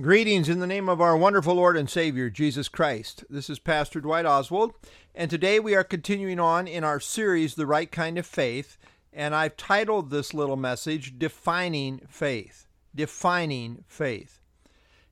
Greetings 0.00 0.48
in 0.48 0.58
the 0.58 0.66
name 0.66 0.88
of 0.88 1.00
our 1.00 1.16
wonderful 1.16 1.54
Lord 1.54 1.76
and 1.76 1.88
Savior, 1.88 2.28
Jesus 2.28 2.68
Christ. 2.68 3.24
This 3.30 3.48
is 3.48 3.60
Pastor 3.60 4.00
Dwight 4.00 4.26
Oswald, 4.26 4.74
and 5.14 5.30
today 5.30 5.60
we 5.60 5.76
are 5.76 5.84
continuing 5.84 6.40
on 6.40 6.66
in 6.66 6.82
our 6.82 6.98
series, 6.98 7.54
The 7.54 7.64
Right 7.64 7.88
Kind 7.88 8.18
of 8.18 8.26
Faith, 8.26 8.76
and 9.12 9.36
I've 9.36 9.56
titled 9.56 10.10
this 10.10 10.34
little 10.34 10.56
message, 10.56 11.16
Defining 11.16 12.00
Faith. 12.08 12.66
Defining 12.92 13.84
Faith. 13.86 14.40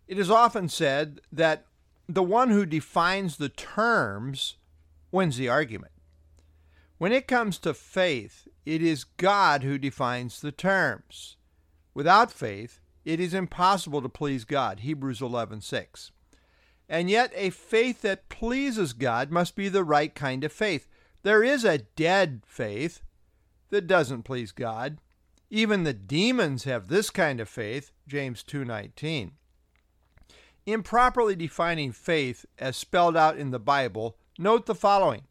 It 0.09 0.19
is 0.19 0.33
often 0.33 0.69
said 0.69 1.21
that 1.31 1.65
the 2.09 2.25
one 2.25 2.51
who 2.51 2.67
defines 2.67 3.37
the 3.37 3.51
terms 3.51 4.57
wins 5.13 5.37
the 5.37 5.49
argument. 5.49 5.93
When 6.99 7.13
it 7.13 7.29
comes 7.29 7.59
to 7.59 7.73
faith, 7.73 8.49
it 8.67 8.83
is 8.83 9.05
God 9.05 9.63
who 9.63 9.79
defines 9.79 10.41
the 10.41 10.51
terms. 10.51 11.37
Without 11.95 12.33
faith, 12.33 12.81
it 13.05 13.21
is 13.21 13.35
impossible 13.35 14.03
to 14.03 14.09
please 14.09 14.45
God. 14.45 14.81
Hebrews 14.81 15.21
11:6. 15.21 16.11
And 16.89 17.09
yet 17.09 17.33
a 17.35 17.51
faith 17.51 18.03
that 18.03 18.29
pleases 18.29 18.93
God 18.93 19.31
must 19.31 19.57
be 19.57 19.69
the 19.69 19.85
right 19.85 20.15
kind 20.15 20.45
of 20.45 20.53
faith. 20.53 20.87
There 21.23 21.43
is 21.43 21.65
a 21.65 21.79
dead 21.79 22.43
faith 22.47 23.03
that 23.71 23.87
doesn't 23.87 24.25
please 24.25 24.53
God. 24.53 24.99
Even 25.51 25.85
the 25.85 25.93
demons 25.93 26.65
have 26.65 26.89
this 26.89 27.11
kind 27.11 27.41
of 27.41 27.49
faith, 27.49 27.93
James 28.07 28.43
2:19. 28.43 29.33
Improperly 30.65 31.35
defining 31.35 31.93
faith 31.93 32.47
as 32.59 32.77
spelled 32.77 33.17
out 33.17 33.37
in 33.37 33.51
the 33.51 33.59
Bible, 33.59 34.17
note 34.39 34.67
the 34.67 34.75
following. 34.75 35.27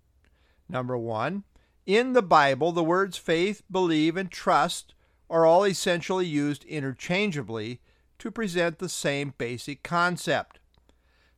Number 0.67 0.97
1, 0.97 1.43
in 1.85 2.13
the 2.13 2.21
Bible, 2.21 2.71
the 2.71 2.83
words 2.83 3.17
faith, 3.17 3.63
believe, 3.69 4.15
and 4.17 4.31
trust 4.31 4.93
are 5.31 5.45
all 5.45 5.63
essentially 5.63 6.27
used 6.27 6.65
interchangeably 6.65 7.79
to 8.19 8.29
present 8.29 8.77
the 8.77 8.89
same 8.89 9.33
basic 9.37 9.81
concept. 9.81 10.59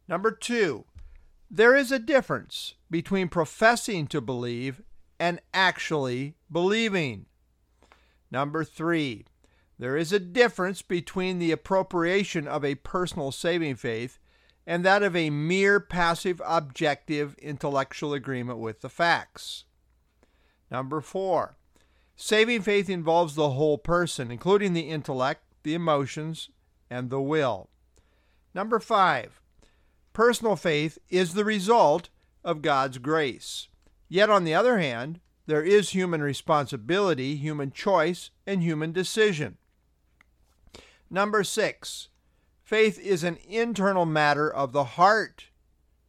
Number 0.07 0.31
two, 0.31 0.85
there 1.49 1.75
is 1.75 1.91
a 1.91 1.99
difference 1.99 2.73
between 2.89 3.29
professing 3.29 4.07
to 4.07 4.19
believe 4.19 4.81
and 5.19 5.39
actually 5.53 6.33
believing. 6.51 7.27
Number 8.31 8.63
three, 8.63 9.25
there 9.77 9.95
is 9.95 10.11
a 10.11 10.19
difference 10.19 10.81
between 10.81 11.37
the 11.37 11.51
appropriation 11.51 12.47
of 12.47 12.65
a 12.65 12.75
personal 12.75 13.31
saving 13.31 13.75
faith 13.75 14.17
and 14.65 14.83
that 14.83 15.03
of 15.03 15.15
a 15.15 15.29
mere 15.29 15.79
passive 15.79 16.41
objective 16.45 17.35
intellectual 17.35 18.13
agreement 18.13 18.57
with 18.57 18.81
the 18.81 18.89
facts. 18.89 19.65
Number 20.71 20.99
four, 21.01 21.57
Saving 22.15 22.61
faith 22.61 22.89
involves 22.89 23.35
the 23.35 23.51
whole 23.51 23.77
person, 23.77 24.31
including 24.31 24.73
the 24.73 24.89
intellect, 24.89 25.43
the 25.63 25.73
emotions, 25.73 26.49
and 26.89 27.09
the 27.09 27.21
will. 27.21 27.69
Number 28.53 28.79
five, 28.79 29.41
personal 30.13 30.55
faith 30.55 30.99
is 31.09 31.33
the 31.33 31.45
result 31.45 32.09
of 32.43 32.61
God's 32.61 32.99
grace. 32.99 33.67
Yet, 34.07 34.29
on 34.29 34.43
the 34.43 34.53
other 34.53 34.77
hand, 34.77 35.19
there 35.47 35.63
is 35.63 35.89
human 35.89 36.21
responsibility, 36.21 37.35
human 37.35 37.71
choice, 37.71 38.29
and 38.45 38.61
human 38.61 38.91
decision. 38.91 39.57
Number 41.09 41.43
six, 41.43 42.09
faith 42.61 42.99
is 42.99 43.23
an 43.23 43.37
internal 43.47 44.05
matter 44.05 44.49
of 44.51 44.71
the 44.71 44.83
heart, 44.83 45.45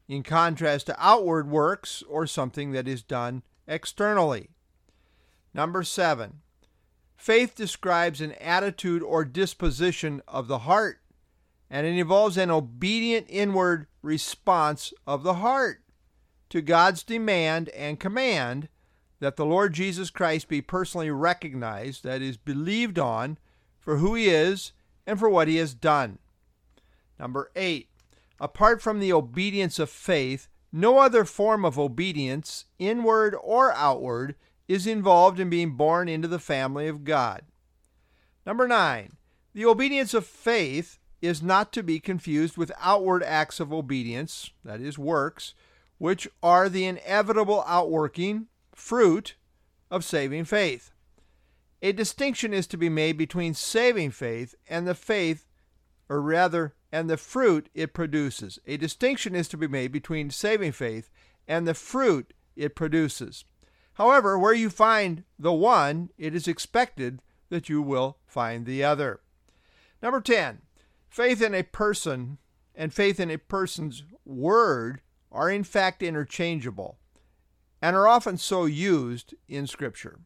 in 0.07 0.23
contrast 0.23 0.87
to 0.87 0.97
outward 0.99 1.49
works 1.49 2.03
or 2.09 2.27
something 2.27 2.73
that 2.73 2.87
is 2.87 3.03
done 3.03 3.43
externally. 3.67 4.51
Number 5.55 5.85
seven, 5.85 6.41
faith 7.17 7.55
describes 7.55 8.21
an 8.21 8.33
attitude 8.33 9.03
or 9.03 9.25
disposition 9.25 10.21
of 10.27 10.49
the 10.49 10.61
heart, 10.61 11.01
and 11.71 11.87
it 11.87 11.97
involves 11.97 12.37
an 12.37 12.51
obedient 12.51 13.27
inward 13.31 13.87
response 14.03 14.93
of 15.07 15.23
the 15.23 15.35
heart 15.35 15.83
to 16.51 16.61
God's 16.61 17.05
demand 17.05 17.69
and 17.71 18.01
command 18.01 18.69
that 19.21 19.37
the 19.37 19.47
Lord 19.47 19.73
Jesus 19.73 20.11
Christ 20.11 20.49
be 20.49 20.61
personally 20.61 21.11
recognized, 21.11 22.03
that 22.03 22.21
is, 22.21 22.37
believed 22.37 22.99
on, 22.99 23.39
for 23.79 23.99
who 23.99 24.15
he 24.15 24.29
is 24.29 24.73
and 25.07 25.19
for 25.19 25.29
what 25.29 25.49
he 25.49 25.57
has 25.57 25.73
done. 25.73 26.19
Number 27.19 27.51
eight, 27.55 27.89
apart 28.41 28.83
from 28.83 28.99
the 28.99 29.13
obedience 29.13 29.79
of 29.79 29.89
faith, 29.89 30.49
no 30.73 30.99
other 30.99 31.25
form 31.25 31.65
of 31.65 31.79
obedience, 31.79 32.65
inward 32.79 33.37
or 33.41 33.73
outward, 33.73 34.35
is 34.69 34.87
involved 34.87 35.39
in 35.39 35.51
being 35.51 35.73
born 35.73 36.09
into 36.09 36.29
the 36.29 36.39
family 36.39 36.89
of 36.89 37.05
God. 37.05 37.43
Number 38.47 38.67
nine, 38.69 39.13
the 39.53 39.67
obedience 39.67 40.15
of 40.15 40.27
faith 40.27 40.99
is 41.23 41.43
not 41.43 41.73
to 41.73 41.83
be 41.83 42.01
confused 42.01 42.57
with 42.57 42.73
outward 42.81 43.23
acts 43.23 43.61
of 43.61 43.73
obedience, 43.73 44.51
that 44.65 44.81
is, 44.81 44.99
works, 44.99 45.55
which 45.99 46.29
are 46.43 46.69
the 46.69 46.85
inevitable 46.85 47.65
outworking, 47.67 48.47
fruit, 48.75 49.37
of 49.91 50.05
saving 50.05 50.45
faith. 50.45 50.91
A 51.81 51.93
distinction 51.93 52.53
is 52.53 52.67
to 52.67 52.77
be 52.77 52.89
made 52.89 53.17
between 53.17 53.55
saving 53.55 54.11
faith 54.11 54.55
and 54.69 54.87
the 54.87 54.95
faith, 54.95 55.47
or 56.09 56.21
rather, 56.21 56.75
and 56.91 57.09
the 57.09 57.17
fruit 57.17 57.69
it 57.75 57.95
produces. 57.95 58.59
A 58.67 58.77
distinction 58.77 59.35
is 59.35 59.49
to 59.49 59.57
be 59.57 59.69
made 59.69 59.93
between 59.93 60.31
saving 60.31 60.73
faith 60.73 61.11
and 61.47 61.67
the 61.67 61.75
fruit 61.75 62.33
it 62.57 62.75
produces. 62.75 63.45
However, 63.95 64.39
where 64.39 64.55
you 64.55 64.71
find 64.71 65.25
the 65.39 65.53
one, 65.53 66.11
it 66.19 66.35
is 66.35 66.49
expected 66.49 67.21
that 67.49 67.69
you 67.69 67.81
will 67.81 68.19
find 68.27 68.67
the 68.67 68.83
other. 68.83 69.21
Number 70.03 70.21
10, 70.21 70.63
faith 71.09 71.41
in 71.41 71.55
a 71.55 71.63
person 71.63 72.39
and 72.75 72.93
faith 72.93 73.21
in 73.21 73.31
a 73.31 73.39
person's 73.39 74.03
word 74.25 75.01
are 75.31 75.51
in 75.51 75.65
fact 75.65 76.03
interchangeable 76.03 76.99
and 77.81 77.95
are 77.95 78.09
often 78.09 78.37
so 78.37 78.65
used 78.65 79.35
in 79.49 79.67
Scripture. 79.67 80.21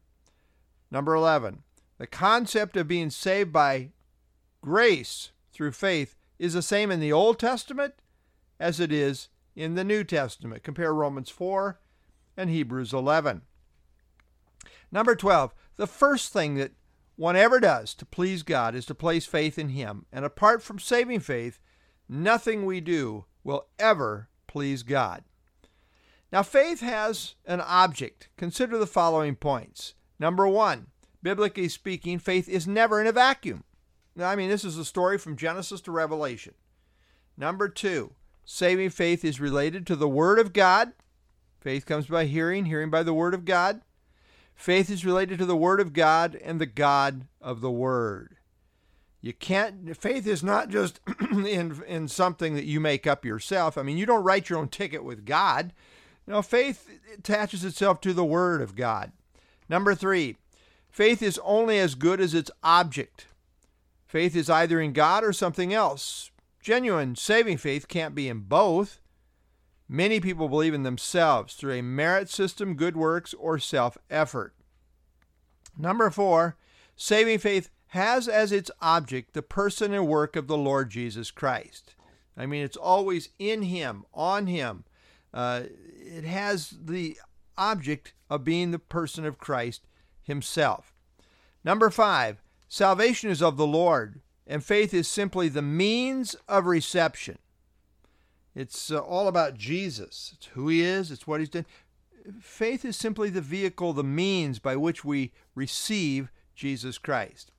Number 0.89 1.13
11, 1.13 1.63
the 1.97 2.07
concept 2.07 2.75
of 2.75 2.87
being 2.87 3.09
saved 3.09 3.53
by 3.53 3.91
grace 4.61 5.31
through 5.53 5.73
faith 5.73 6.15
is 6.39 6.53
the 6.53 6.61
same 6.61 6.89
in 6.89 6.99
the 6.99 7.13
Old 7.13 7.37
Testament 7.37 7.95
as 8.59 8.79
it 8.79 8.91
is 8.91 9.29
in 9.55 9.75
the 9.75 9.83
New 9.83 10.03
Testament. 10.03 10.63
Compare 10.63 10.93
Romans 10.93 11.29
4 11.29 11.79
and 12.35 12.49
Hebrews 12.49 12.93
11. 12.93 13.41
Number 14.91 15.15
12, 15.15 15.53
the 15.75 15.87
first 15.87 16.33
thing 16.33 16.55
that 16.55 16.71
one 17.15 17.35
ever 17.35 17.59
does 17.59 17.93
to 17.95 18.05
please 18.05 18.43
God 18.43 18.75
is 18.75 18.85
to 18.85 18.95
place 18.95 19.25
faith 19.25 19.59
in 19.59 19.69
Him. 19.69 20.05
And 20.11 20.23
apart 20.23 20.63
from 20.63 20.79
saving 20.79 21.19
faith, 21.19 21.59
nothing 22.07 22.65
we 22.65 22.79
do 22.79 23.25
will 23.43 23.67
ever 23.77 24.29
please 24.47 24.83
God. 24.83 25.23
Now, 26.31 26.43
faith 26.43 26.79
has 26.81 27.35
an 27.45 27.61
object. 27.61 28.29
Consider 28.37 28.77
the 28.77 28.87
following 28.87 29.35
points. 29.35 29.95
Number 30.19 30.47
one, 30.47 30.87
biblically 31.23 31.69
speaking, 31.69 32.19
faith 32.19 32.47
is 32.47 32.67
never 32.67 33.01
in 33.01 33.07
a 33.07 33.11
vacuum. 33.11 33.63
Now, 34.15 34.29
I 34.29 34.35
mean, 34.35 34.49
this 34.49 34.63
is 34.63 34.77
a 34.77 34.85
story 34.85 35.17
from 35.17 35.37
Genesis 35.37 35.81
to 35.81 35.91
Revelation. 35.91 36.53
Number 37.35 37.67
two, 37.67 38.13
saving 38.45 38.91
faith 38.91 39.25
is 39.25 39.39
related 39.39 39.87
to 39.87 39.95
the 39.95 40.09
Word 40.09 40.39
of 40.39 40.53
God. 40.53 40.93
Faith 41.61 41.85
comes 41.85 42.07
by 42.07 42.25
hearing, 42.25 42.65
hearing 42.65 42.89
by 42.89 43.03
the 43.03 43.13
Word 43.13 43.33
of 43.33 43.45
God. 43.45 43.81
Faith 44.59 44.89
is 44.89 45.05
related 45.05 45.39
to 45.39 45.45
the 45.45 45.55
Word 45.55 45.79
of 45.79 45.93
God 45.93 46.35
and 46.43 46.59
the 46.59 46.65
God 46.65 47.27
of 47.39 47.61
the 47.61 47.71
Word. 47.71 48.35
You 49.21 49.31
can't, 49.31 49.95
faith 49.95 50.27
is 50.27 50.43
not 50.43 50.67
just 50.67 50.99
in, 51.31 51.81
in 51.87 52.09
something 52.09 52.55
that 52.55 52.65
you 52.65 52.81
make 52.81 53.07
up 53.07 53.23
yourself. 53.23 53.77
I 53.77 53.83
mean, 53.83 53.97
you 53.97 54.05
don't 54.05 54.25
write 54.25 54.49
your 54.49 54.59
own 54.59 54.67
ticket 54.67 55.05
with 55.05 55.25
God. 55.25 55.71
No, 56.27 56.41
faith 56.41 56.89
attaches 57.17 57.63
itself 57.63 58.01
to 58.01 58.11
the 58.11 58.25
Word 58.25 58.61
of 58.61 58.75
God. 58.75 59.13
Number 59.69 59.95
three, 59.95 60.35
faith 60.89 61.21
is 61.21 61.39
only 61.45 61.79
as 61.79 61.95
good 61.95 62.19
as 62.19 62.33
its 62.33 62.51
object. 62.61 63.27
Faith 64.07 64.35
is 64.35 64.49
either 64.49 64.81
in 64.81 64.91
God 64.91 65.23
or 65.23 65.31
something 65.31 65.73
else. 65.73 66.31
Genuine 66.61 67.15
saving 67.15 67.59
faith 67.59 67.87
can't 67.87 68.13
be 68.13 68.27
in 68.27 68.41
both. 68.41 68.99
Many 69.91 70.19
people 70.19 70.47
believe 70.47 70.75
in 70.75 70.83
themselves 70.83 71.55
through 71.55 71.73
a 71.73 71.81
merit 71.81 72.29
system, 72.29 72.75
good 72.75 72.95
works, 72.95 73.33
or 73.33 73.57
self 73.57 73.97
effort. 74.07 74.53
Number 75.75 76.11
four, 76.11 76.57
saving 76.95 77.39
faith 77.39 77.71
has 77.87 78.27
as 78.27 78.51
its 78.51 78.69
object 78.81 79.33
the 79.33 79.41
person 79.41 79.91
and 79.91 80.07
work 80.07 80.35
of 80.35 80.45
the 80.45 80.57
Lord 80.57 80.91
Jesus 80.91 81.31
Christ. 81.31 81.95
I 82.37 82.45
mean, 82.45 82.63
it's 82.63 82.77
always 82.77 83.29
in 83.39 83.63
Him, 83.63 84.05
on 84.13 84.45
Him. 84.45 84.83
Uh, 85.33 85.63
it 85.95 86.23
has 86.23 86.75
the 86.79 87.17
object 87.57 88.13
of 88.29 88.43
being 88.43 88.69
the 88.69 88.77
person 88.77 89.25
of 89.25 89.39
Christ 89.39 89.87
Himself. 90.21 90.93
Number 91.63 91.89
five, 91.89 92.43
salvation 92.67 93.31
is 93.31 93.41
of 93.41 93.57
the 93.57 93.67
Lord, 93.67 94.21
and 94.45 94.63
faith 94.63 94.93
is 94.93 95.07
simply 95.07 95.49
the 95.49 95.63
means 95.63 96.35
of 96.47 96.67
reception. 96.67 97.39
It's 98.59 98.91
uh, 98.91 98.99
all 98.99 99.29
about 99.29 99.53
Jesus. 99.57 100.33
It's 100.35 100.47
who 100.47 100.67
he 100.67 100.81
is, 100.81 101.11
it's 101.11 101.25
what 101.25 101.39
he's 101.39 101.47
done. 101.47 101.65
Faith 102.41 102.83
is 102.83 102.97
simply 102.97 103.29
the 103.29 103.39
vehicle, 103.39 103.93
the 103.93 104.03
means 104.03 104.59
by 104.59 104.75
which 104.75 105.05
we 105.05 105.31
receive 105.55 106.29
Jesus 106.55 106.97
Christ. 106.97 107.53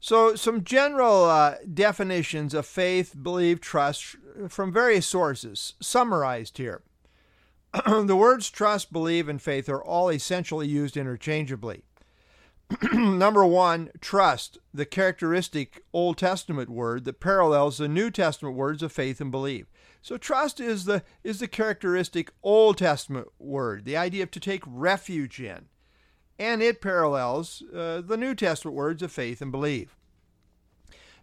So, 0.00 0.36
some 0.36 0.62
general 0.62 1.24
uh, 1.24 1.54
definitions 1.72 2.52
of 2.52 2.66
faith, 2.66 3.14
belief, 3.22 3.62
trust 3.62 4.16
from 4.50 4.70
various 4.70 5.06
sources 5.06 5.72
summarized 5.80 6.58
here. 6.58 6.82
the 7.86 8.14
words 8.14 8.50
trust, 8.50 8.92
believe, 8.92 9.26
and 9.26 9.40
faith 9.40 9.70
are 9.70 9.82
all 9.82 10.10
essentially 10.10 10.68
used 10.68 10.98
interchangeably. 10.98 11.82
Number 12.92 13.44
one, 13.44 13.90
trust, 14.00 14.58
the 14.72 14.86
characteristic 14.86 15.82
Old 15.92 16.16
Testament 16.18 16.70
word 16.70 17.04
that 17.04 17.20
parallels 17.20 17.78
the 17.78 17.88
New 17.88 18.10
Testament 18.10 18.56
words 18.56 18.82
of 18.82 18.92
faith 18.92 19.20
and 19.20 19.30
believe. 19.30 19.66
So 20.00 20.16
trust 20.16 20.60
is 20.60 20.84
the 20.84 21.02
is 21.22 21.40
the 21.40 21.48
characteristic 21.48 22.30
Old 22.42 22.78
Testament 22.78 23.28
word, 23.38 23.84
the 23.84 23.96
idea 23.96 24.22
of 24.22 24.30
to 24.32 24.40
take 24.40 24.62
refuge 24.66 25.40
in, 25.40 25.66
and 26.38 26.62
it 26.62 26.80
parallels 26.80 27.62
uh, 27.74 28.02
the 28.04 28.16
New 28.16 28.34
Testament 28.34 28.76
words 28.76 29.02
of 29.02 29.12
faith 29.12 29.40
and 29.40 29.52
believe. 29.52 29.96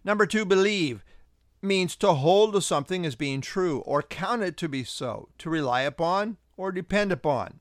Number 0.04 0.26
two, 0.26 0.44
believe 0.44 1.04
means 1.60 1.94
to 1.96 2.14
hold 2.14 2.54
to 2.54 2.60
something 2.60 3.06
as 3.06 3.14
being 3.14 3.40
true 3.40 3.78
or 3.80 4.02
count 4.02 4.42
it 4.42 4.56
to 4.56 4.68
be 4.68 4.82
so, 4.82 5.28
to 5.38 5.48
rely 5.48 5.82
upon 5.82 6.36
or 6.56 6.72
depend 6.72 7.12
upon. 7.12 7.60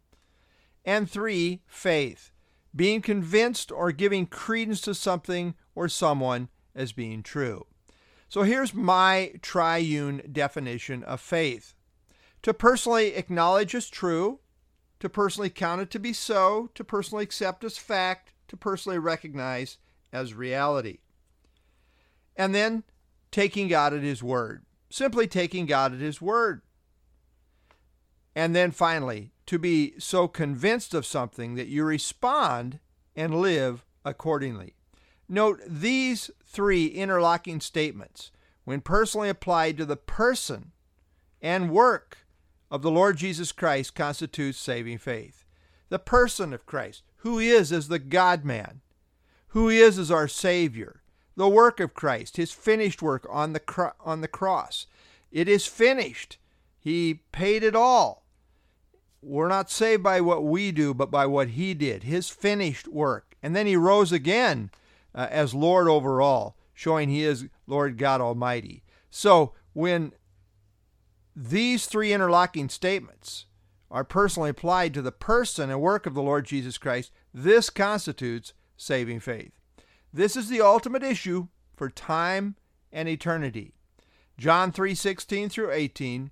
And 0.83 1.09
three, 1.09 1.61
faith, 1.67 2.31
being 2.75 3.01
convinced 3.01 3.71
or 3.71 3.91
giving 3.91 4.25
credence 4.25 4.81
to 4.81 4.95
something 4.95 5.55
or 5.75 5.89
someone 5.89 6.49
as 6.73 6.91
being 6.91 7.23
true. 7.23 7.65
So 8.29 8.43
here's 8.43 8.73
my 8.73 9.33
triune 9.41 10.21
definition 10.31 11.03
of 11.03 11.19
faith 11.19 11.75
to 12.43 12.53
personally 12.53 13.15
acknowledge 13.15 13.75
as 13.75 13.89
true, 13.89 14.39
to 14.99 15.09
personally 15.09 15.49
count 15.49 15.81
it 15.81 15.91
to 15.91 15.99
be 15.99 16.13
so, 16.13 16.69
to 16.75 16.83
personally 16.83 17.23
accept 17.23 17.63
as 17.63 17.77
fact, 17.77 18.33
to 18.47 18.57
personally 18.57 18.99
recognize 18.99 19.77
as 20.11 20.33
reality. 20.33 20.99
And 22.35 22.55
then 22.55 22.83
taking 23.31 23.67
God 23.67 23.93
at 23.93 24.01
His 24.01 24.23
word, 24.23 24.65
simply 24.89 25.27
taking 25.27 25.65
God 25.65 25.93
at 25.93 25.99
His 25.99 26.21
word. 26.21 26.61
And 28.35 28.55
then 28.55 28.71
finally, 28.71 29.31
to 29.51 29.59
be 29.59 29.93
so 29.99 30.29
convinced 30.29 30.93
of 30.93 31.05
something 31.05 31.55
that 31.55 31.67
you 31.67 31.83
respond 31.83 32.79
and 33.17 33.41
live 33.41 33.83
accordingly. 34.05 34.75
Note 35.27 35.59
these 35.67 36.31
three 36.45 36.85
interlocking 36.85 37.59
statements, 37.59 38.31
when 38.63 38.79
personally 38.79 39.27
applied 39.27 39.75
to 39.75 39.83
the 39.83 39.97
person 39.97 40.71
and 41.41 41.69
work 41.69 42.19
of 42.71 42.81
the 42.81 42.89
Lord 42.89 43.17
Jesus 43.17 43.51
Christ, 43.51 43.93
constitutes 43.93 44.57
saving 44.57 44.99
faith. 44.99 45.43
The 45.89 45.99
person 45.99 46.53
of 46.53 46.65
Christ, 46.65 47.03
who 47.17 47.37
he 47.37 47.49
is 47.49 47.73
as 47.73 47.89
the 47.89 47.99
God 47.99 48.45
man, 48.45 48.79
who 49.47 49.67
he 49.67 49.79
is 49.79 49.99
as 49.99 50.09
our 50.09 50.29
Savior, 50.29 51.01
the 51.35 51.49
work 51.49 51.81
of 51.81 51.93
Christ, 51.93 52.37
his 52.37 52.53
finished 52.53 53.01
work 53.01 53.27
on 53.29 53.51
the, 53.51 53.59
cro- 53.59 53.91
on 53.99 54.21
the 54.21 54.29
cross. 54.29 54.87
It 55.29 55.49
is 55.49 55.67
finished. 55.67 56.37
He 56.79 57.23
paid 57.33 57.63
it 57.63 57.75
all. 57.75 58.21
We're 59.21 59.47
not 59.47 59.69
saved 59.69 60.03
by 60.03 60.21
what 60.21 60.43
we 60.43 60.71
do, 60.71 60.93
but 60.93 61.11
by 61.11 61.25
what 61.25 61.49
he 61.49 61.73
did, 61.73 62.03
his 62.03 62.29
finished 62.29 62.87
work. 62.87 63.35
And 63.43 63.55
then 63.55 63.67
he 63.67 63.75
rose 63.75 64.11
again 64.11 64.71
uh, 65.13 65.27
as 65.29 65.53
Lord 65.53 65.87
over 65.87 66.21
all, 66.21 66.57
showing 66.73 67.09
he 67.09 67.23
is 67.23 67.47
Lord 67.67 67.97
God 67.97 68.21
Almighty. 68.21 68.83
So 69.09 69.53
when 69.73 70.13
these 71.35 71.85
three 71.85 72.13
interlocking 72.13 72.69
statements 72.69 73.45
are 73.89 74.03
personally 74.03 74.49
applied 74.49 74.93
to 74.93 75.01
the 75.01 75.11
person 75.11 75.69
and 75.69 75.81
work 75.81 76.05
of 76.05 76.13
the 76.13 76.21
Lord 76.21 76.45
Jesus 76.45 76.77
Christ, 76.77 77.11
this 77.33 77.69
constitutes 77.69 78.53
saving 78.77 79.19
faith. 79.19 79.51
This 80.13 80.35
is 80.35 80.49
the 80.49 80.61
ultimate 80.61 81.03
issue 81.03 81.47
for 81.75 81.89
time 81.89 82.55
and 82.91 83.07
eternity. 83.07 83.73
John 84.37 84.71
3:16 84.71 85.49
through 85.49 85.71
18 85.71 86.31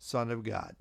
Son 0.00 0.30
of 0.30 0.42
God. 0.42 0.74